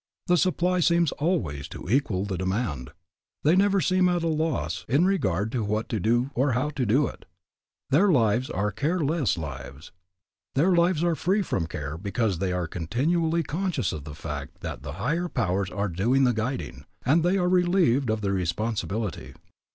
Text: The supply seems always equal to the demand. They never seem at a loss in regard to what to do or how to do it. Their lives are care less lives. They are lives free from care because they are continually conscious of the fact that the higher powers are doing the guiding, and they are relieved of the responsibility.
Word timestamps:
The 0.25 0.35
supply 0.35 0.79
seems 0.79 1.11
always 1.11 1.69
equal 1.87 2.25
to 2.25 2.29
the 2.29 2.37
demand. 2.39 2.89
They 3.43 3.55
never 3.55 3.79
seem 3.79 4.09
at 4.09 4.23
a 4.23 4.27
loss 4.27 4.83
in 4.89 5.05
regard 5.05 5.51
to 5.51 5.63
what 5.63 5.89
to 5.89 5.99
do 5.99 6.31
or 6.33 6.53
how 6.53 6.71
to 6.71 6.87
do 6.87 7.05
it. 7.05 7.25
Their 7.91 8.11
lives 8.11 8.49
are 8.49 8.71
care 8.71 8.99
less 9.01 9.37
lives. 9.37 9.91
They 10.55 10.63
are 10.63 10.75
lives 10.75 11.03
free 11.21 11.43
from 11.43 11.67
care 11.67 11.99
because 11.99 12.39
they 12.39 12.51
are 12.51 12.67
continually 12.67 13.43
conscious 13.43 13.93
of 13.93 14.05
the 14.05 14.15
fact 14.15 14.61
that 14.61 14.81
the 14.81 14.93
higher 14.93 15.29
powers 15.29 15.69
are 15.69 15.87
doing 15.87 16.23
the 16.23 16.33
guiding, 16.33 16.85
and 17.05 17.21
they 17.21 17.37
are 17.37 17.47
relieved 17.47 18.09
of 18.09 18.21
the 18.21 18.31
responsibility. 18.33 19.35